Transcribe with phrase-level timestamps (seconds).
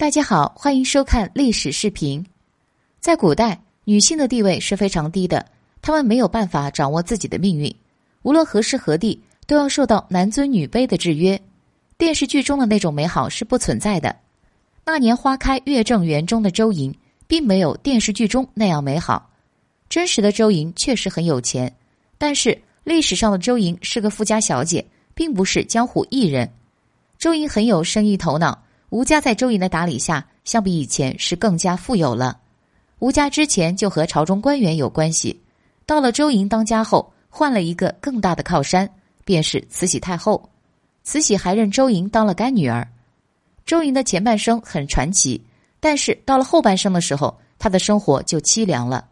[0.00, 2.24] 大家好，欢迎收看历史视频。
[3.00, 5.44] 在古代，女性的地位是非常低的，
[5.82, 7.70] 她们没有办法掌握自己的命运，
[8.22, 11.38] 无论何时何地都要受到男尊女卑的制约。
[11.98, 14.16] 电视剧中的那种美好是不存在的。
[14.86, 16.94] 那年花开月正圆中的周莹，
[17.26, 19.28] 并没有电视剧中那样美好。
[19.90, 21.70] 真实的周莹确实很有钱，
[22.16, 24.82] 但是历史上的周莹是个富家小姐，
[25.14, 26.50] 并不是江湖艺人。
[27.18, 28.62] 周莹很有生意头脑。
[28.90, 32.38] 吴家在周莹的打理下，相比以前是更加富有了。
[32.98, 35.40] 吴家之前就和朝中官员有关系，
[35.86, 38.90] 到了周莹当家后，换了一个更大的靠山，
[39.24, 40.50] 便是慈禧太后。
[41.04, 42.86] 慈禧还认周莹当了干女儿。
[43.64, 45.40] 周莹的前半生很传奇，
[45.78, 49.06] 但是到了后半生的时候，她的生活就凄凉了。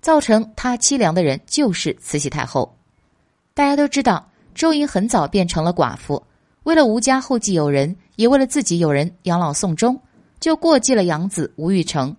[0.00, 2.76] 造成她凄凉的人就是慈禧太后。
[3.54, 6.20] 大家都知道，周莹很早便成了寡妇。
[6.64, 10.00] 为了吴家后继有人，也为了自己有人养老送终，
[10.38, 12.14] 就过继了养子吴玉成。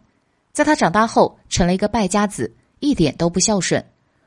[0.52, 3.84] 在他长大后，成了一个败家子，一点都不孝顺。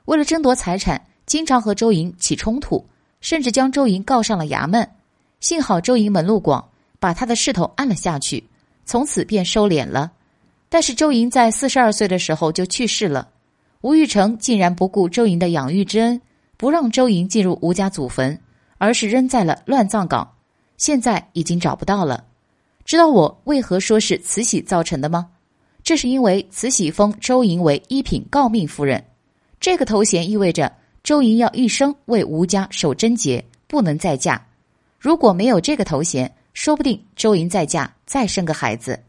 [0.06, 2.84] 为了争夺财产，经常和周莹起冲突，
[3.20, 4.88] 甚至将周莹告上了衙门。
[5.40, 6.66] 幸好周莹门路广，
[6.98, 8.42] 把他的势头按了下去，
[8.84, 10.12] 从此便收敛了。
[10.68, 13.28] 但是周莹在四十二岁的时候就去世了。
[13.82, 16.20] 吴玉成竟然不顾周莹的养育之恩，
[16.56, 18.36] 不让周莹进入吴家祖坟。
[18.78, 20.34] 而是扔在了乱葬岗，
[20.76, 22.24] 现在已经找不到了。
[22.84, 25.28] 知道我为何说是慈禧造成的吗？
[25.82, 29.04] 这是因为慈禧封周莹为一品诰命夫人，
[29.60, 34.44] 这个头衔意味着周莹要一生为吴家守贞洁，不能再嫁。
[34.98, 39.00] 如果没有这个头衔，说不定周莹再嫁再生个孩子。